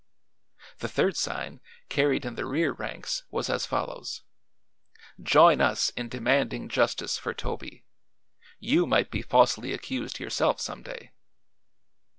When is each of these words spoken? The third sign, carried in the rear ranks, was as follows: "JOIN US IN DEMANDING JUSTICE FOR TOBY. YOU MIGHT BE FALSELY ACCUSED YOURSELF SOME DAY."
The 0.79 0.87
third 0.89 1.15
sign, 1.15 1.61
carried 1.87 2.25
in 2.25 2.33
the 2.33 2.47
rear 2.47 2.71
ranks, 2.71 3.21
was 3.29 3.51
as 3.51 3.67
follows: 3.67 4.23
"JOIN 5.21 5.61
US 5.61 5.91
IN 5.91 6.09
DEMANDING 6.09 6.69
JUSTICE 6.69 7.19
FOR 7.19 7.35
TOBY. 7.35 7.83
YOU 8.59 8.87
MIGHT 8.87 9.11
BE 9.11 9.21
FALSELY 9.21 9.73
ACCUSED 9.73 10.19
YOURSELF 10.19 10.59
SOME 10.59 10.81
DAY." 10.81 11.11